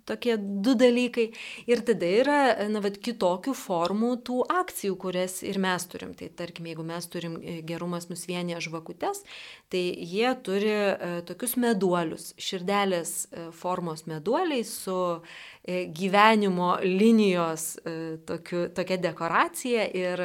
[0.08, 1.28] tokie du dalykai.
[1.70, 2.38] Ir tada yra,
[2.70, 6.14] na, vad, kitokių formų tų akcijų, kurias ir mes turim.
[6.18, 9.24] Tai tarkim, jeigu mes turim e, gerumas nusvienę žvakutes,
[9.72, 18.16] tai jie turi e, tokius meduolius, širdelės e, formos meduoliai su E, gyvenimo linijos e,
[18.26, 20.22] tokiu, tokia dekoracija ir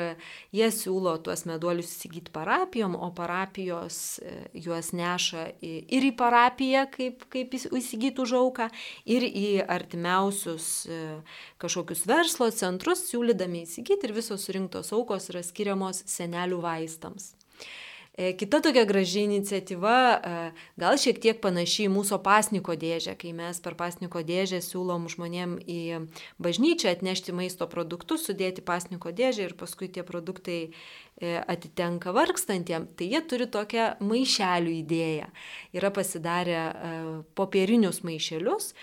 [0.51, 7.23] jie siūlo tuos meduolius įsigyti parapijom, o parapijos e, juos neša ir į parapiją, kaip,
[7.31, 8.67] kaip įsigyti už auką,
[9.07, 10.69] ir į artimiausius
[11.61, 17.33] kažkokius verslo centrus siūlydami įsigyti ir visos surinktos aukos yra skiriamos senelių vaistams.
[18.19, 20.39] E, kita tokia graži iniciatyva, e,
[20.75, 25.53] gal šiek tiek panaši į mūsų pasniko dėžę, kai mes per pasniko dėžę siūlom žmonėm
[25.63, 25.79] į
[26.43, 33.07] bažnyčią atnešti maisto produktus, sudėti pasniko dėžę ir paskui tie produktai e, atitenka vargstantiem, tai
[33.13, 35.31] jie turi tokią maišelių idėją.
[35.79, 36.67] Yra pasidarę
[37.39, 38.73] popierinius maišelius,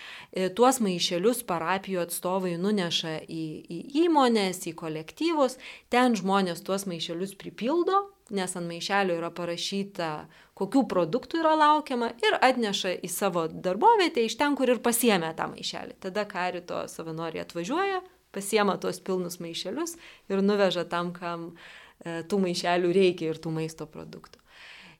[0.57, 5.61] tuos maišelius parapijų atstovai nuneša į, į įmonės, į kolektyvus,
[5.93, 10.11] ten žmonės tuos maišelius pripildo nes ant maišelio yra parašyta,
[10.57, 15.49] kokių produktų yra laukiama ir atneša į savo darbovietę iš ten, kur ir pasiemė tą
[15.51, 15.97] maišelį.
[16.03, 18.01] Tada karito savanoriai atvažiuoja,
[18.35, 19.95] pasiema tuos pilnus maišelius
[20.31, 24.41] ir nuveža tam, kam e, tų maišelių reikia ir tų maisto produktų.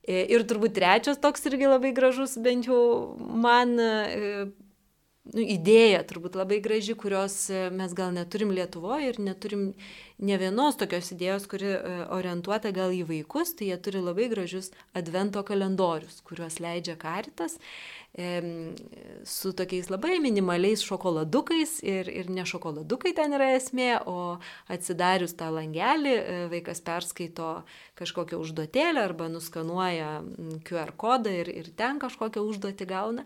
[0.08, 2.80] E, ir turbūt trečias toks irgi labai gražus, bent jau
[3.18, 3.92] man e,
[5.34, 9.72] nu, idėja turbūt labai graži, kurios mes gal neturim Lietuvoje ir neturim
[10.17, 14.71] ne vienos tokios idėjos, kuri e, orientuota gal į vaikus, tai jie turi labai gražius
[14.97, 17.60] advento kalendorius, kuriuos leidžia karitas
[19.23, 24.39] su tokiais labai minimaliais šokoladukais ir, ir ne šokoladukai ten yra esmė, o
[24.73, 27.51] atsidarius tą langelį e, vaikas perskaito
[27.99, 30.23] kažkokią užduotėlę arba nuskanuoja
[30.65, 33.25] QR kodą ir, ir ten kažkokią užduotį gauna.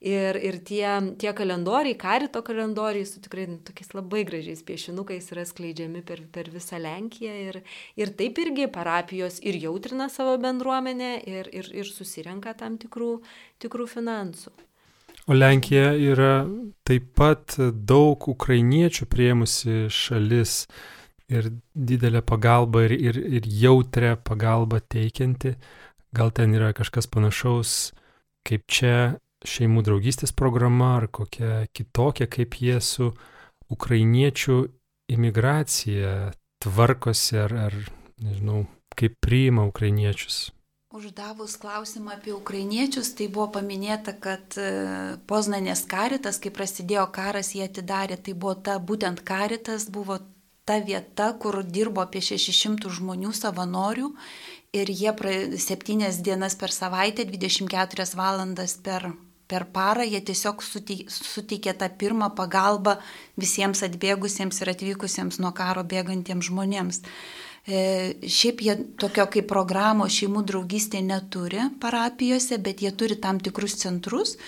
[0.00, 0.88] Ir, ir tie,
[1.20, 6.50] tie kalendoriai, karito kalendoriai su tikrai nu, tokiais labai gražiais piešinukais yra skleidžiami per, per
[6.52, 7.34] visą Lenkiją.
[7.48, 7.60] Ir,
[7.98, 13.18] ir taip irgi parapijos ir jautrina savo bendruomenę ir, ir, ir susirenka tam tikrų,
[13.62, 14.52] tikrų finansų.
[15.30, 16.46] O Lenkija yra
[16.86, 17.54] taip pat
[17.86, 20.64] daug ukrainiečių prieimusi šalis
[21.30, 25.54] ir didelę pagalbą ir, ir, ir jautrę pagalbą teikianti.
[26.16, 27.92] Gal ten yra kažkas panašaus
[28.46, 33.10] kaip čia šeimų draugystės programa ar kokia kitokia, kaip jie su
[33.72, 34.56] ukrainiečių
[35.10, 36.30] imigracija
[36.62, 37.76] tvarkosi ar, ar
[38.22, 38.64] nežinau,
[38.96, 40.50] kaip priima ukrainiečius.
[40.90, 44.70] Uždavus klausimą apie ukrainiečius, tai buvo paminėta, kad e,
[45.30, 50.18] Poznanės karitas, kai prasidėjo karas, jie atidarė, tai buvo ta būtent karitas, buvo
[50.66, 54.10] ta vieta, kur dirbo apie 600 žmonių savanorių
[54.74, 59.12] ir jie pra, septynias dienas per savaitę, 24 valandas per,
[59.50, 62.96] per parą, jie tiesiog suteikė tą pirmą pagalbą
[63.40, 67.02] visiems atbėgusiems ir atvykusiems nuo karo bėgantiems žmonėms.
[67.68, 73.76] E, šiaip jie tokio kaip programo šeimų draugystė neturi parapijose, bet jie turi tam tikrus
[73.82, 74.38] centrus,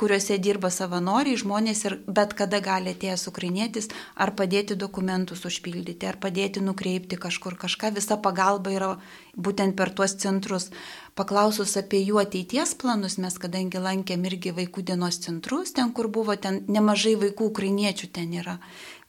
[0.00, 6.16] kuriuose dirba savanoriai, žmonės ir bet kada gali atėjęs ukrainietis ar padėti dokumentus užpildyti, ar
[6.22, 7.92] padėti nukreipti kažkur kažką.
[7.98, 8.90] Visa pagalba yra
[9.36, 10.70] būtent per tuos centrus.
[11.14, 16.34] Paklausus apie jų ateities planus, mes kadangi lankėm irgi vaikų dienos centrus, ten kur buvo,
[16.34, 18.58] ten nemažai vaikų ukrainiečių ten yra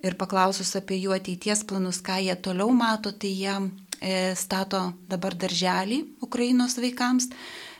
[0.05, 3.55] ir paklausus apie jų ateities planus, ką jie toliau mato, tai jie
[3.99, 7.31] e, stato dabar darželį Ukrainos vaikams.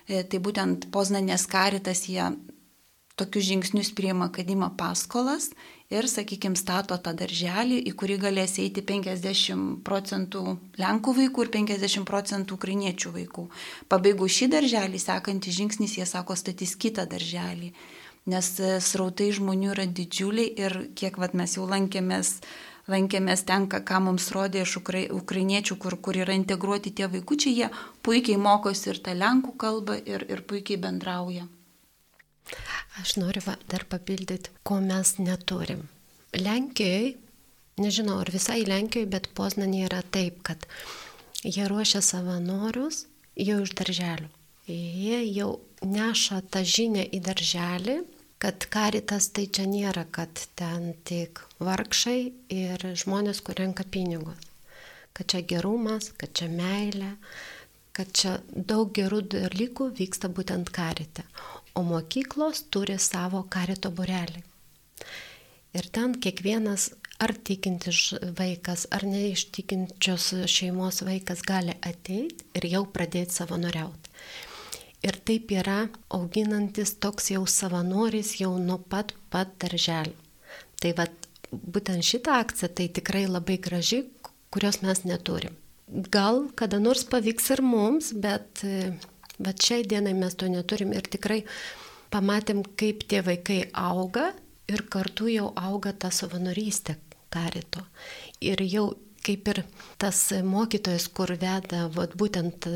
[0.05, 2.33] E, tai būtent Poznanės karitas jie
[3.15, 5.51] tokius žingsnius priima, kad ima paskolas
[5.89, 12.07] ir, sakykime, stato tą darželį, į kurį galės eiti 50 procentų Lenkų vaikų ir 50
[12.09, 13.45] procentų ukrainiečių vaikų.
[13.91, 17.71] Pabaigus šį darželį, sekantis žingsnis, jie sako, statys kitą darželį
[18.29, 22.39] nes e, srautai žmonių yra didžiuliai ir kiek vat, mes jau lankėmės,
[22.91, 27.69] lankėmės ten, ką mums rodė iš ukra, ukrainiečių, kur, kur yra integruoti tie vaikučiai, jie
[28.05, 31.45] puikiai mokosi ir tą lenkų kalbą ir, ir puikiai bendrauja.
[33.01, 35.88] Aš noriu dar papildyti, ko mes neturim.
[36.35, 37.15] Lenkijoje,
[37.81, 40.65] nežinau, ar visai Lenkijoje, bet Poznanė yra taip, kad
[41.43, 44.29] jie ruošia savanorius jau iš darželių.
[44.65, 47.97] Jie jau neša tą žinę į darželį
[48.45, 52.19] kad karitas tai čia nėra, kad ten tik vargšai
[52.53, 54.38] ir žmonės, kur renka pinigus.
[55.17, 57.15] Kad čia gerumas, kad čia meilė,
[57.97, 61.25] kad čia daug gerų dalykų vyksta būtent karite.
[61.73, 64.45] O mokyklos turi savo karito burelį.
[65.73, 73.41] Ir ten kiekvienas ar tikintis vaikas, ar neištikinčios šeimos vaikas gali ateiti ir jau pradėti
[73.41, 74.13] savanoriauti.
[75.05, 75.85] Ir taip yra
[76.17, 80.15] auginantis toks jau savanoris jau nuo pat pat darželio.
[80.81, 81.13] Tai vad,
[81.51, 84.03] būtent šitą akciją tai tikrai labai graži,
[84.53, 85.53] kurios mes neturim.
[86.09, 88.63] Gal kada nors pavyks ir mums, bet,
[89.37, 91.43] bet šiai dienai mes to neturim ir tikrai
[92.13, 94.31] pamatėm, kaip tie vaikai auga
[94.71, 96.97] ir kartu jau auga ta savanorystė
[97.29, 97.85] karito.
[98.41, 98.87] Ir jau
[99.25, 99.61] kaip ir
[100.01, 102.67] tas mokytojas, kur veda vat, būtent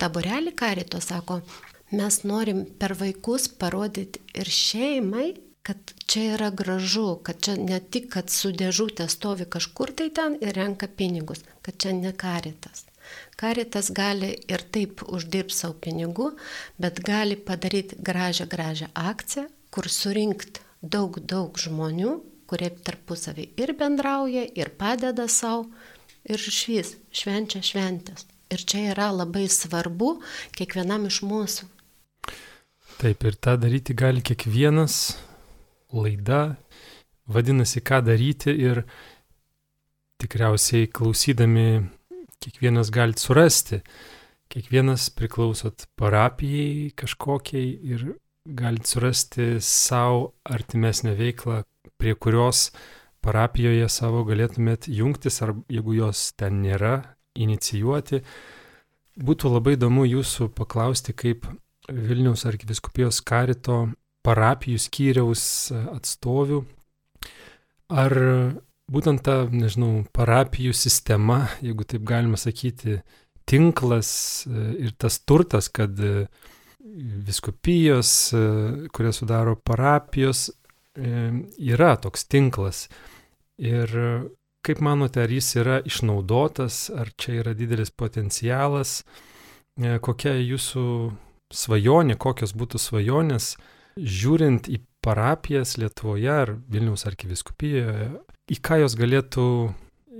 [0.00, 1.40] tą borelį karito, sako,
[1.90, 8.08] mes norim per vaikus parodyti ir šeimai, kad čia yra gražu, kad čia ne tik,
[8.14, 12.86] kad su dėžutė stovi kažkur tai ten ir renka pinigus, kad čia ne karitas.
[13.36, 16.30] Karitas gali ir taip uždirbti savo pinigų,
[16.78, 22.18] bet gali padaryti gražią, gražią akciją, kur surinkt daug, daug žmonių,
[22.50, 25.68] kurie tarpusavį ir bendrauja, ir padeda savo,
[26.26, 28.26] ir švis švenčia šventės.
[28.50, 30.16] Ir čia yra labai svarbu
[30.58, 31.68] kiekvienam iš mūsų.
[33.00, 34.94] Taip, ir tą daryti gali kiekvienas
[35.96, 36.58] laida,
[37.32, 38.82] vadinasi, ką daryti ir
[40.20, 41.86] tikriausiai klausydami
[42.44, 43.78] kiekvienas galite surasti,
[44.52, 48.04] kiekvienas priklausot parapijai kažkokiai ir
[48.44, 51.62] galite surasti savo artimesnę veiklą,
[51.96, 52.66] prie kurios
[53.24, 56.98] parapijoje savo galėtumėt jungtis, ar jeigu jos ten nėra,
[57.32, 58.20] inicijuoti.
[59.16, 61.48] Būtų labai įdomu jūsų paklausti, kaip
[61.90, 63.88] Vilniaus arkiviskupijos karito
[64.26, 65.44] parapijų skyriaus
[65.94, 66.60] atstovių.
[67.90, 68.14] Ar
[68.90, 73.00] būtent ta, nežinau, parapijų sistema, jeigu taip galima sakyti,
[73.50, 74.10] tinklas
[74.46, 75.98] ir tas turtas, kad
[76.80, 78.12] viskupijos,
[78.94, 80.50] kurias sudaro parapijos,
[80.94, 82.84] yra toks tinklas.
[83.60, 83.90] Ir
[84.66, 89.00] kaip manote, ar jis yra išnaudotas, ar čia yra didelis potencialas,
[90.04, 90.86] kokia jūsų
[91.50, 93.54] svajonė, kokios būtų svajonės,
[93.98, 98.10] žiūrint į parapijas Lietuvoje ar Vilniaus arkiviskupijoje,
[98.50, 99.46] į ką jos galėtų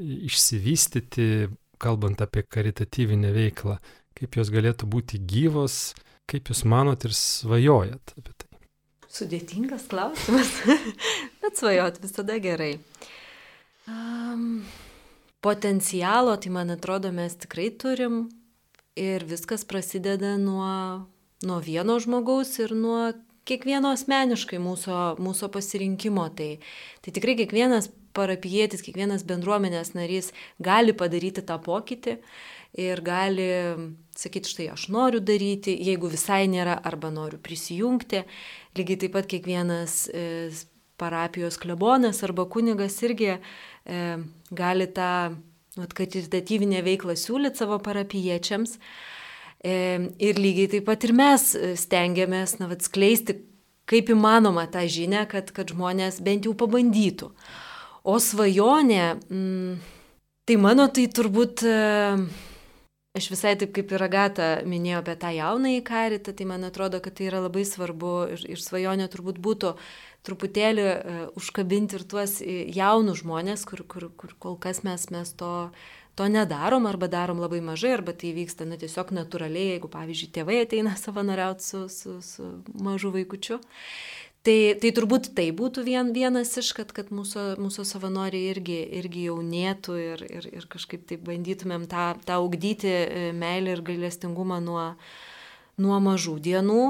[0.01, 3.79] išsivystyti, kalbant apie karitatyvinę veiklą,
[4.17, 5.95] kaip jos galėtų būti gyvos,
[6.31, 8.49] kaip jūs manot ir svajojat apie tai.
[9.11, 10.53] Sudėtingas klausimas,
[11.43, 12.77] bet svajot visada gerai.
[13.91, 14.63] Um,
[15.43, 18.29] potencialo, tai man atrodo, mes tikrai turim
[18.95, 20.71] ir viskas prasideda nuo
[21.47, 23.11] nuo vieno žmogaus ir nuo
[23.49, 26.29] kiekvieno asmeniškai mūsų, mūsų pasirinkimo.
[26.37, 26.51] Tai,
[27.05, 32.19] tai tikrai kiekvienas parapietis, kiekvienas bendruomenės narys gali padaryti tą pokytį
[32.81, 33.49] ir gali
[34.19, 38.25] sakyti, štai aš noriu daryti, jeigu visai nėra, arba noriu prisijungti.
[38.79, 40.25] Lygiai taip pat kiekvienas e,
[41.01, 43.39] parapijos klebonas arba kunigas irgi e,
[44.51, 45.39] gali tą,
[46.31, 48.77] datyvinę veiklą siūlyti savo parapiečiams.
[49.61, 51.43] Ir lygiai taip pat ir mes
[51.77, 53.37] stengiamės, na, vad, skleisti
[53.91, 57.31] kaip įmanoma tą žinę, kad, kad žmonės bent jau pabandytų.
[58.07, 59.75] O svajonė, mm,
[60.49, 61.65] tai mano tai turbūt,
[63.19, 67.19] aš visai taip kaip ir Agata minėjau apie tą jaunąjį karitą, tai man atrodo, kad
[67.19, 69.75] tai yra labai svarbu ir, ir svajonė turbūt būtų
[70.25, 75.71] truputėlį uh, užkabinti ir tuos jaunus žmonės, kur, kur, kur kol kas mes, mes to
[76.21, 80.59] to nedarom arba darom labai mažai, arba tai vyksta na, tiesiog natūraliai, jeigu, pavyzdžiui, tėvai
[80.67, 83.57] ateina savanoriauti su, su, su mažu vaikučiu.
[84.45, 89.25] Tai, tai turbūt tai būtų vien, vienas iš, kad, kad mūsų, mūsų savanoriai irgi, irgi
[89.31, 94.87] jaunėtų ir, ir, ir kažkaip taip bandytumėm tą, tą augdyti e, meilę ir gailestingumą nuo,
[95.81, 96.85] nuo mažų dienų.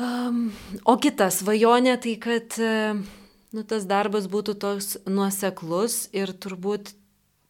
[0.00, 0.42] Um,
[0.88, 6.96] o kita svajonė tai, kad nu, tas darbas būtų toks nuoseklus ir turbūt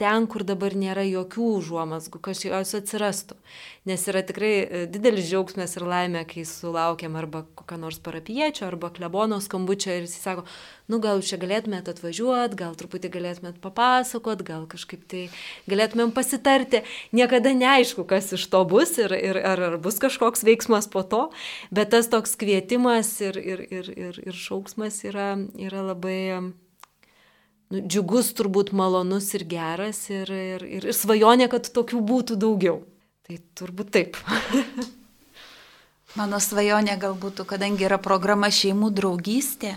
[0.01, 3.37] ten, kur dabar nėra jokių užuomasgų, kažkokios atsirastų.
[3.87, 8.91] Nes yra tikrai e, didelis džiaugsmas ir laimė, kai sulaukiam arba kokio nors parapiečio, arba
[8.95, 10.47] klebono skambučio ir jis sako,
[10.91, 15.23] nu gal čia galėtumėt atvažiuoti, gal truputį galėtumėt papasakot, gal kažkaip tai
[15.71, 16.83] galėtumėm pasitarti.
[17.15, 21.29] Niekada neaišku, kas iš to bus ir, ir ar, ar bus kažkoks veiksmas po to,
[21.71, 26.19] bet tas toks kvietimas ir, ir, ir, ir, ir šauksmas yra, yra labai
[27.75, 32.83] nu, džiugus, turbūt malonus ir geras ir, ir, ir, ir svajonė, kad tokių būtų daugiau.
[33.25, 34.19] Tai turbūt taip.
[36.19, 39.73] Mano svajonė galbūt, kadangi yra programa šeimų draugystė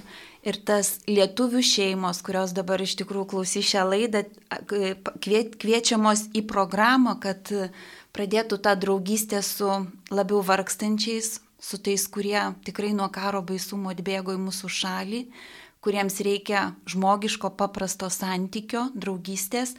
[0.46, 4.22] ir tas lietuvių šeimos, kurios dabar iš tikrųjų klausys šią laidą,
[5.58, 7.50] kviečiamos į programą, kad
[8.14, 9.72] pradėtų tą draugystę su
[10.14, 12.38] labiau vargstančiais, su tais, kurie
[12.68, 15.24] tikrai nuo karo baisumo atbėgo į mūsų šalį,
[15.88, 19.78] kuriems reikia žmogiško paprasto santykio, draugystės.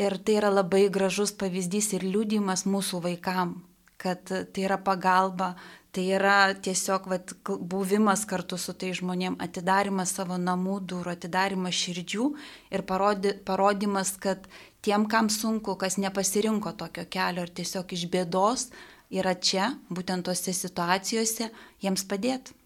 [0.00, 3.58] Ir tai yra labai gražus pavyzdys ir liūdimas mūsų vaikam,
[4.00, 5.50] kad tai yra pagalba,
[5.92, 12.28] tai yra tiesiog vat, buvimas kartu su tai žmonėm, atidarimas savo namų durų, atidarimas širdžių
[12.72, 14.46] ir parodi, parodimas, kad
[14.80, 18.70] tiem, kam sunku, kas nepasirinko tokio kelio ir tiesiog iš bėdos
[19.12, 21.50] yra čia, būtent tose situacijose,
[21.84, 22.56] jiems padėti.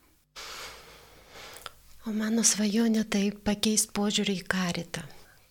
[2.04, 5.04] O mano svajonė tai pakeis požiūrį į karitą.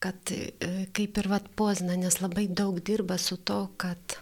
[0.04, 0.52] Kad e,
[0.94, 4.18] kaip ir vad pozna, nes labai daug dirba su to, kad,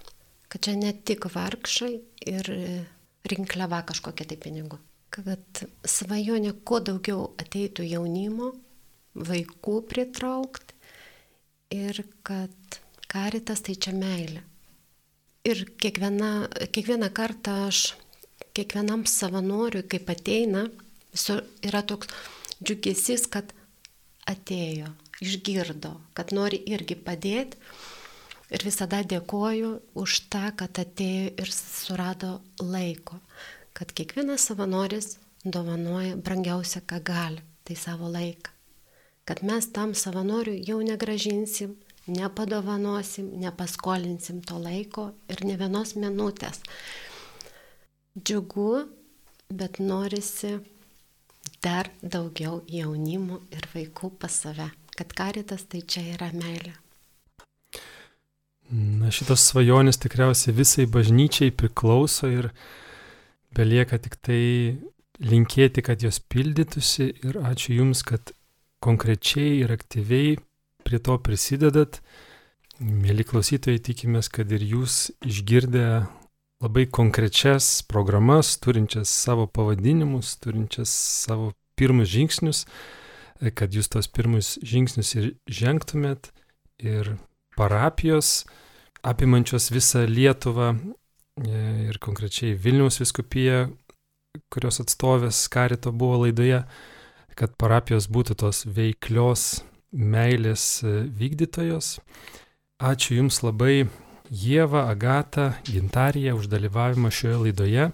[0.47, 1.91] kad čia ne tik vargšai
[2.31, 2.67] ir e,
[3.27, 4.79] rinkliava kažkokia tai pinigų.
[5.11, 8.53] Kad svajonė kuo daugiau ateitų jaunimo,
[9.11, 10.77] vaikų pritraukti
[11.75, 12.79] ir kad
[13.11, 14.45] karitas tai čia meilė.
[15.51, 17.89] Ir kiekviena, kiekvieną kartą aš
[18.55, 20.69] kiekvienam savanoriui, kaip ateina,
[21.11, 22.11] Visur yra toks
[22.63, 23.51] džiugesys, kad
[24.29, 24.91] atėjo,
[25.23, 27.59] išgirdo, kad nori irgi padėti.
[28.51, 33.21] Ir visada dėkoju už tą, kad atėjo ir surado laiko.
[33.71, 38.51] Kad kiekvienas savanoris dovanoja brangiausia, ką gali, tai savo laiką.
[39.23, 41.77] Kad mes tam savanoriui jau negražinsim,
[42.11, 46.59] nepadovanosim, nepaskolinsim to laiko ir ne vienos minutės.
[48.17, 48.89] Džiugu,
[49.47, 50.57] bet norisi
[51.63, 56.73] dar daugiau jaunimų ir vaikų pas save, kad karitas tai čia yra meilė.
[58.71, 62.47] Na šitos svajonės tikriausiai visai bažnyčiai priklauso ir
[63.51, 64.43] belieka tik tai
[65.19, 68.31] linkėti, kad jos pildytųsi ir ačiū Jums, kad
[68.81, 70.37] konkrečiai ir aktyviai
[70.87, 71.99] prie to prisidedat.
[72.79, 76.07] Mėly klausytojai, tikimės, kad ir Jūs išgirdę
[76.61, 80.89] labai konkrečias programas, turinčias savo pavadinimus, turinčias
[81.25, 82.65] savo pirmus žingsnius,
[83.57, 86.29] kad jūs tos pirmus žingsnius ir žengtumėt
[86.81, 87.15] ir
[87.57, 88.43] parapijos
[89.01, 93.71] apimančios visą Lietuvą e, ir konkrečiai Vilniaus viskupiją,
[94.53, 96.61] kurios atstovės Karito buvo laidoje,
[97.33, 101.95] kad parapijos būtų tos veiklios meilės e, vykdytojos.
[102.81, 103.87] Ačiū Jums labai
[104.31, 107.89] Jėva, Agata, Gintarija už dalyvavimą šioje laidoje.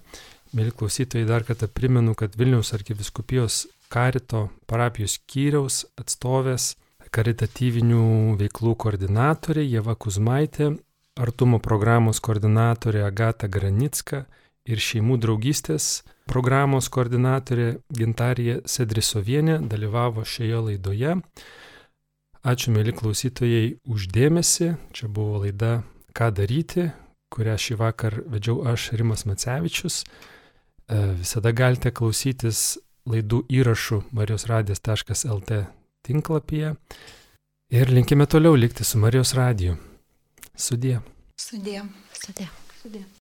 [0.54, 6.76] Mėly klausytojai, dar kartą primenu, kad Vilniaus arkiviskupijos karito parapijos skyriaus atstovės,
[7.10, 10.76] karitatyvinių veiklų koordinatorė Jėva Kuzmaitė,
[11.18, 14.28] artumo programos koordinatorė Agata Granicka
[14.70, 21.18] ir šeimų draugystės programos koordinatorė Gintarija Sedrisovienė dalyvavo šioje laidoje.
[22.48, 24.76] Ačiū mėly klausytojai uždėmesi.
[24.94, 25.80] Čia buvo laida
[26.18, 26.90] ką daryti,
[27.34, 30.02] kurią šį vakar vedžiau aš, Rimas Macevičius.
[30.04, 35.62] E, visada galite klausytis laidų įrašų marijosradijas.lt
[36.08, 36.74] tinklapyje.
[37.78, 39.76] Ir linkime toliau likti su Marijos radiju.
[40.56, 41.02] Sudė.
[41.36, 41.84] Sudė.
[42.16, 42.48] Sudė.
[42.82, 43.08] Sudė.